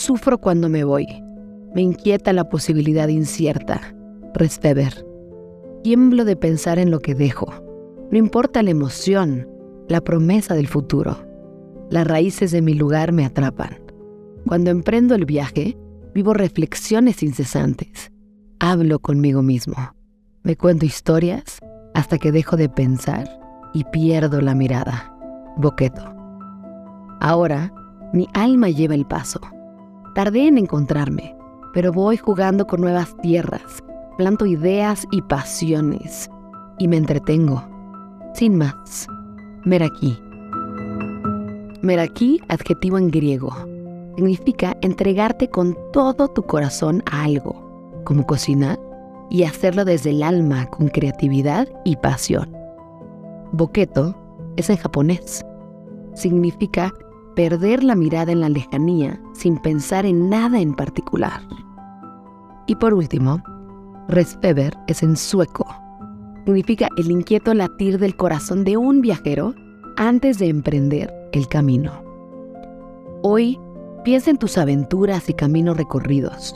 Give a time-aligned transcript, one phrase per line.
[0.00, 1.06] Sufro cuando me voy.
[1.74, 3.94] Me inquieta la posibilidad incierta.
[4.32, 5.06] Restever.
[5.82, 7.52] Tiemblo de pensar en lo que dejo.
[8.10, 9.46] No importa la emoción,
[9.88, 11.18] la promesa del futuro.
[11.90, 13.76] Las raíces de mi lugar me atrapan.
[14.46, 15.76] Cuando emprendo el viaje,
[16.14, 18.10] vivo reflexiones incesantes.
[18.58, 19.76] Hablo conmigo mismo.
[20.44, 21.58] Me cuento historias
[21.92, 23.28] hasta que dejo de pensar
[23.74, 25.14] y pierdo la mirada.
[25.58, 26.02] Boqueto.
[27.20, 27.70] Ahora,
[28.14, 29.42] mi alma lleva el paso.
[30.14, 31.36] Tardé en encontrarme,
[31.72, 33.82] pero voy jugando con nuevas tierras,
[34.18, 36.28] planto ideas y pasiones,
[36.78, 37.62] y me entretengo.
[38.34, 39.06] Sin más,
[39.64, 40.18] Meraki.
[41.82, 43.50] Meraki, adjetivo en griego,
[44.16, 48.78] significa entregarte con todo tu corazón a algo, como cocinar,
[49.30, 52.50] y hacerlo desde el alma con creatividad y pasión.
[53.52, 54.16] Boketo
[54.56, 55.46] es en japonés.
[56.14, 56.92] Significa
[57.34, 61.40] perder la mirada en la lejanía sin pensar en nada en particular.
[62.66, 63.42] Y por último,
[64.08, 65.66] Resfeber es en sueco.
[66.44, 69.54] Significa el inquieto latir del corazón de un viajero
[69.96, 71.92] antes de emprender el camino.
[73.22, 73.58] Hoy
[74.04, 76.54] piensa en tus aventuras y caminos recorridos.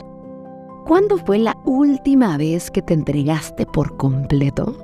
[0.85, 4.77] ¿Cuándo fue la última vez que te entregaste por completo?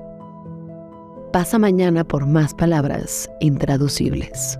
[1.34, 4.60] Pasa mañana por más palabras intraducibles.